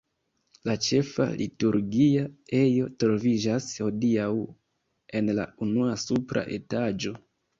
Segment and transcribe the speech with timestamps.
[0.67, 2.23] La ĉefa liturgia
[2.61, 4.31] ejo troviĝas hodiaŭ
[5.19, 7.17] en la unua supra etaĝo.